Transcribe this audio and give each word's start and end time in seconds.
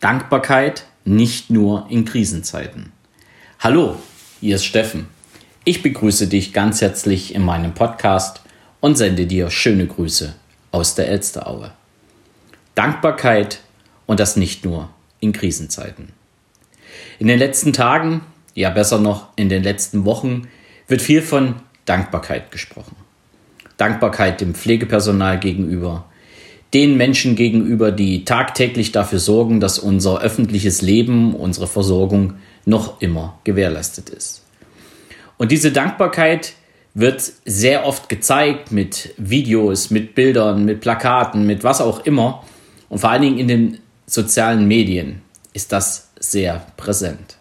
Dankbarkeit 0.00 0.84
nicht 1.04 1.50
nur 1.50 1.86
in 1.90 2.04
Krisenzeiten. 2.04 2.92
Hallo, 3.58 3.96
hier 4.38 4.54
ist 4.54 4.64
Steffen. 4.64 5.08
Ich 5.64 5.82
begrüße 5.82 6.28
dich 6.28 6.52
ganz 6.52 6.80
herzlich 6.80 7.34
in 7.34 7.42
meinem 7.42 7.74
Podcast 7.74 8.42
und 8.78 8.96
sende 8.96 9.26
dir 9.26 9.50
schöne 9.50 9.88
Grüße 9.88 10.36
aus 10.70 10.94
der 10.94 11.08
Elsteraue. 11.08 11.72
Dankbarkeit 12.76 13.58
und 14.06 14.20
das 14.20 14.36
nicht 14.36 14.64
nur 14.64 14.88
in 15.18 15.32
Krisenzeiten. 15.32 16.10
In 17.18 17.26
den 17.26 17.40
letzten 17.40 17.72
Tagen, 17.72 18.20
ja 18.54 18.70
besser 18.70 19.00
noch 19.00 19.30
in 19.34 19.48
den 19.48 19.64
letzten 19.64 20.04
Wochen, 20.04 20.46
wird 20.86 21.02
viel 21.02 21.22
von 21.22 21.56
Dankbarkeit 21.86 22.52
gesprochen. 22.52 22.94
Dankbarkeit 23.78 24.40
dem 24.40 24.54
Pflegepersonal 24.54 25.40
gegenüber, 25.40 26.04
den 26.74 26.96
Menschen 26.96 27.34
gegenüber, 27.34 27.92
die 27.92 28.24
tagtäglich 28.24 28.92
dafür 28.92 29.18
sorgen, 29.18 29.60
dass 29.60 29.78
unser 29.78 30.20
öffentliches 30.20 30.82
Leben, 30.82 31.34
unsere 31.34 31.66
Versorgung 31.66 32.34
noch 32.64 33.00
immer 33.00 33.38
gewährleistet 33.44 34.10
ist. 34.10 34.44
Und 35.38 35.52
diese 35.52 35.72
Dankbarkeit 35.72 36.52
wird 36.94 37.32
sehr 37.44 37.86
oft 37.86 38.08
gezeigt 38.08 38.72
mit 38.72 39.14
Videos, 39.16 39.90
mit 39.90 40.14
Bildern, 40.14 40.64
mit 40.64 40.80
Plakaten, 40.80 41.46
mit 41.46 41.64
was 41.64 41.80
auch 41.80 42.04
immer. 42.04 42.44
Und 42.88 42.98
vor 42.98 43.10
allen 43.10 43.22
Dingen 43.22 43.38
in 43.38 43.48
den 43.48 43.78
sozialen 44.06 44.66
Medien 44.66 45.22
ist 45.52 45.72
das 45.72 46.10
sehr 46.18 46.66
präsent. 46.76 47.36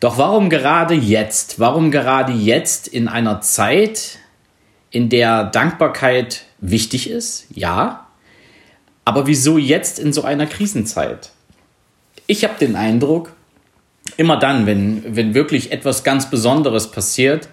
Doch 0.00 0.18
warum 0.18 0.50
gerade 0.50 0.94
jetzt? 0.94 1.58
Warum 1.58 1.90
gerade 1.90 2.32
jetzt 2.32 2.86
in 2.88 3.08
einer 3.08 3.40
Zeit, 3.40 4.18
in 4.90 5.08
der 5.08 5.44
Dankbarkeit 5.44 6.44
wichtig 6.58 7.08
ist? 7.08 7.46
Ja. 7.50 8.05
Aber 9.06 9.28
wieso 9.28 9.56
jetzt 9.56 10.00
in 10.00 10.12
so 10.12 10.24
einer 10.24 10.46
Krisenzeit? 10.46 11.30
Ich 12.26 12.42
habe 12.42 12.58
den 12.58 12.74
Eindruck, 12.74 13.32
immer 14.16 14.36
dann, 14.36 14.66
wenn, 14.66 15.16
wenn 15.16 15.32
wirklich 15.32 15.70
etwas 15.70 16.02
ganz 16.02 16.28
Besonderes 16.28 16.90
passiert, 16.90 17.48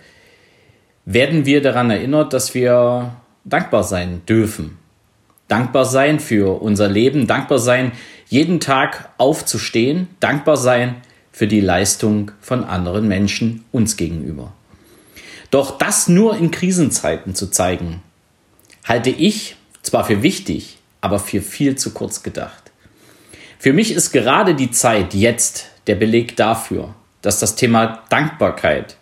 werden 1.06 1.46
wir 1.46 1.62
daran 1.62 1.92
erinnert, 1.92 2.34
dass 2.34 2.56
wir 2.56 3.16
dankbar 3.46 3.84
sein 3.84 4.24
dürfen. 4.28 4.80
Dankbar 5.48 5.86
sein 5.86 6.20
für 6.20 6.60
unser 6.60 6.88
Leben, 6.88 7.28
dankbar 7.28 7.60
sein, 7.60 7.92
jeden 8.30 8.60
Tag 8.60 9.12
aufzustehen, 9.20 10.08
dankbar 10.20 10.58
sein 10.58 10.96
für 11.32 11.46
die 11.46 11.62
Leistung 11.62 12.32
von 12.42 12.64
anderen 12.64 13.08
Menschen 13.08 13.64
uns 13.72 13.96
gegenüber. 13.96 14.54
Doch 15.52 15.78
das 15.78 16.08
nur 16.08 16.36
in 16.36 16.50
Krisenzeiten 16.50 17.36
zu 17.36 17.52
zeigen, 17.52 18.02
halte 18.86 19.12
ich 19.12 19.56
zwar 19.84 20.04
für 20.06 20.24
wichtig, 20.24 20.80
aber 21.04 21.20
für 21.20 21.42
viel 21.42 21.76
zu 21.76 21.92
kurz 21.94 22.24
gedacht. 22.24 22.72
Für 23.60 23.74
mich 23.74 23.92
ist 23.92 24.14
gerade 24.14 24.56
die 24.56 24.72
Zeit 24.72 25.14
jetzt 25.14 25.66
der 25.88 25.96
Beleg 25.96 26.38
dafür, 26.38 26.96
dass 27.22 27.40
das 27.40 27.58
Thema 27.58 28.04
Dankbarkeit, 28.08 28.96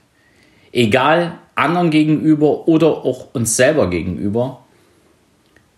egal 0.71 1.37
anderen 1.53 1.91
gegenüber 1.91 2.67
oder 2.67 2.87
auch 2.87 3.27
uns 3.33 3.55
selber 3.55 3.87
gegenüber, 3.91 4.63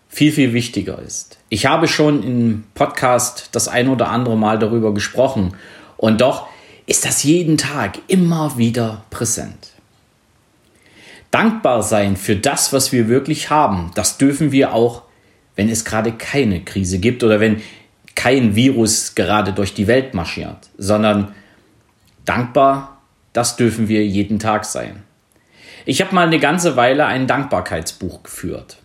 viel, 0.08 0.32
viel 0.32 0.54
wichtiger 0.54 0.98
ist. 0.98 1.36
Ich 1.50 1.66
habe 1.66 1.88
schon 1.88 2.22
im 2.22 2.64
Podcast 2.74 3.50
das 3.52 3.68
ein 3.68 3.88
oder 3.88 4.08
andere 4.08 4.38
Mal 4.38 4.58
darüber 4.58 4.94
gesprochen 4.94 5.54
und 5.98 6.22
doch 6.22 6.46
ist 6.86 7.04
das 7.04 7.22
jeden 7.22 7.58
Tag 7.58 7.98
immer 8.06 8.56
wieder 8.56 9.04
präsent. 9.10 9.72
Dankbar 11.30 11.82
sein 11.82 12.16
für 12.16 12.36
das, 12.36 12.72
was 12.72 12.92
wir 12.92 13.08
wirklich 13.08 13.50
haben, 13.50 13.90
das 13.94 14.16
dürfen 14.16 14.52
wir 14.52 14.72
auch, 14.72 15.02
wenn 15.56 15.68
es 15.68 15.84
gerade 15.84 16.12
keine 16.12 16.62
Krise 16.62 16.98
gibt 16.98 17.22
oder 17.22 17.40
wenn 17.40 17.62
kein 18.14 18.54
Virus 18.54 19.14
gerade 19.14 19.52
durch 19.52 19.74
die 19.74 19.86
Welt 19.86 20.14
marschiert, 20.14 20.70
sondern 20.78 21.34
dankbar, 22.24 23.02
das 23.32 23.56
dürfen 23.56 23.88
wir 23.88 24.06
jeden 24.06 24.38
Tag 24.38 24.64
sein. 24.64 25.02
Ich 25.84 26.00
habe 26.00 26.14
mal 26.14 26.26
eine 26.26 26.38
ganze 26.38 26.76
Weile 26.76 27.06
ein 27.06 27.26
Dankbarkeitsbuch 27.26 28.22
geführt. 28.22 28.78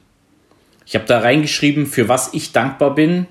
Ich 0.85 0.95
habe 0.95 1.05
da 1.05 1.19
reingeschrieben, 1.19 1.85
für 1.85 2.09
was 2.09 2.33
ich 2.33 2.51
dankbar 2.51 2.95
bin, 2.95 3.27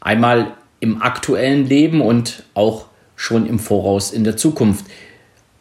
einmal 0.00 0.54
im 0.80 1.02
aktuellen 1.02 1.66
Leben 1.66 2.00
und 2.00 2.44
auch 2.54 2.86
schon 3.16 3.46
im 3.46 3.58
Voraus 3.58 4.12
in 4.12 4.24
der 4.24 4.36
Zukunft, 4.36 4.86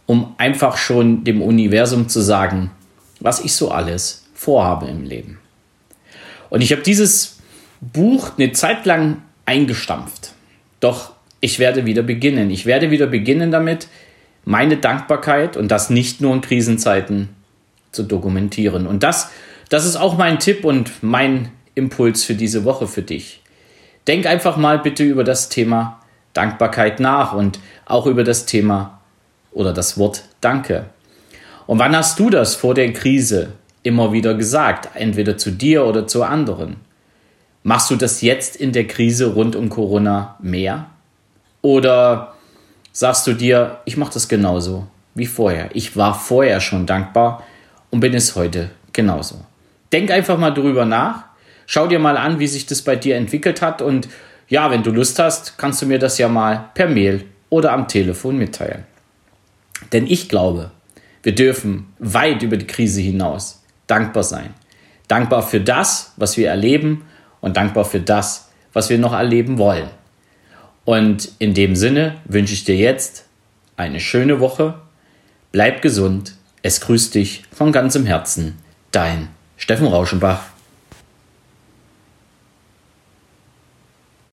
um 0.06 0.36
einfach 0.38 0.78
schon 0.78 1.24
dem 1.24 1.42
Universum 1.42 2.08
zu 2.08 2.22
sagen, 2.22 2.70
was 3.20 3.44
ich 3.44 3.54
so 3.54 3.72
alles 3.72 4.28
vorhabe 4.34 4.86
im 4.86 5.04
Leben. 5.04 5.40
Und 6.50 6.62
ich 6.62 6.72
habe 6.72 6.82
dieses 6.82 7.38
Buch 7.82 8.32
eine 8.38 8.52
Zeit 8.52 8.86
lang 8.86 9.22
eingestampft. 9.46 10.34
Doch 10.80 11.14
ich 11.40 11.60
werde 11.60 11.86
wieder 11.86 12.04
beginnen. 12.04 12.50
Ich 12.50 12.66
werde 12.66 12.92
wieder 12.92 13.08
beginnen 13.08 13.52
damit, 13.52 13.88
meine 14.46 14.78
Dankbarkeit 14.78 15.58
und 15.58 15.70
das 15.70 15.90
nicht 15.90 16.22
nur 16.22 16.34
in 16.34 16.42
Krisenzeiten 16.42 17.30
zu 17.92 18.04
dokumentieren. 18.04 18.88
Und 18.88 19.04
das, 19.04 19.32
das 19.70 19.86
ist 19.86 19.96
auch 19.96 20.18
mein 20.18 20.40
Tipp 20.40 20.64
und 20.64 21.04
mein 21.04 21.52
Impuls 21.74 22.24
für 22.24 22.36
diese 22.36 22.64
Woche 22.64 22.88
für 22.88 23.02
dich. 23.02 23.42
Denk 24.08 24.28
einfach 24.28 24.58
mal 24.58 24.80
bitte 24.80 25.04
über 25.04 25.24
das 25.24 25.50
Thema 25.50 26.00
Dankbarkeit 26.34 27.00
nach 27.00 27.34
und 27.34 27.60
auch 27.86 28.06
über 28.06 28.24
das 28.24 28.46
Thema 28.46 29.02
oder 29.52 29.74
das 29.74 29.98
Wort 29.98 30.24
Danke. 30.42 30.86
Und 31.66 31.80
wann 31.80 31.96
hast 31.96 32.20
du 32.20 32.30
das 32.30 32.56
vor 32.56 32.76
der 32.76 32.94
Krise 32.94 33.54
immer 33.86 34.12
wieder 34.12 34.34
gesagt, 34.34 34.90
entweder 34.96 35.38
zu 35.38 35.52
dir 35.52 35.86
oder 35.86 36.08
zu 36.08 36.24
anderen? 36.24 36.78
Machst 37.62 37.92
du 37.92 37.96
das 37.96 38.22
jetzt 38.22 38.56
in 38.56 38.72
der 38.72 38.88
Krise 38.88 39.34
rund 39.34 39.56
um 39.56 39.70
Corona 39.70 40.38
mehr? 40.42 40.88
Oder 41.62 42.34
sagst 42.92 43.28
du 43.28 43.34
dir, 43.34 43.80
ich 43.86 43.96
mache 43.96 44.14
das 44.14 44.28
genauso 44.28 44.88
wie 45.14 45.28
vorher. 45.28 45.70
Ich 45.74 45.96
war 45.96 46.14
vorher 46.14 46.62
schon 46.62 46.86
dankbar 46.86 47.44
und 47.92 48.00
bin 48.00 48.14
es 48.16 48.36
heute 48.36 48.72
genauso. 48.92 49.46
Denk 49.94 50.10
einfach 50.10 50.38
mal 50.38 50.52
drüber 50.52 50.86
nach. 50.86 51.26
Schau 51.68 51.88
dir 51.88 52.00
mal 52.00 52.18
an, 52.18 52.40
wie 52.40 52.48
sich 52.48 52.66
das 52.66 52.82
bei 52.82 52.96
dir 52.96 53.16
entwickelt 53.16 53.62
hat. 53.62 53.82
Und 53.82 54.08
ja, 54.50 54.72
wenn 54.72 54.84
du 54.84 54.92
Lust 54.92 55.20
hast, 55.20 55.58
kannst 55.58 55.82
du 55.82 55.86
mir 55.86 56.00
das 56.00 56.18
ja 56.18 56.28
mal 56.28 56.70
per 56.74 56.88
Mail 56.88 57.26
oder 57.50 57.72
am 57.72 57.88
Telefon 57.88 58.38
mitteilen. 58.38 58.84
Denn 59.94 60.08
ich 60.08 60.28
glaube, 60.28 60.72
wir 61.22 61.36
dürfen 61.36 61.94
weit 62.00 62.42
über 62.42 62.58
die 62.58 62.68
Krise 62.68 63.02
hinaus 63.02 63.62
dankbar 63.88 64.24
sein. 64.24 64.54
Dankbar 65.08 65.44
für 65.44 65.62
das, 65.62 66.14
was 66.18 66.38
wir 66.38 66.50
erleben 66.50 67.06
und 67.42 67.58
dankbar 67.58 67.86
für 67.86 68.00
das, 68.00 68.50
was 68.74 68.90
wir 68.90 68.98
noch 68.98 69.14
erleben 69.14 69.58
wollen. 69.58 69.90
Und 70.84 71.32
in 71.40 71.54
dem 71.54 71.76
Sinne 71.76 72.16
wünsche 72.26 72.54
ich 72.54 72.64
dir 72.64 72.76
jetzt 72.76 73.26
eine 73.78 74.00
schöne 74.00 74.40
Woche. 74.40 74.76
Bleib 75.52 75.82
gesund. 75.82 76.36
Es 76.62 76.82
grüßt 76.82 77.14
dich 77.14 77.44
von 77.52 77.72
ganzem 77.72 78.06
Herzen. 78.06 78.58
Dein 78.92 79.30
Steffen 79.58 79.88
Rauschenbach. 79.88 80.55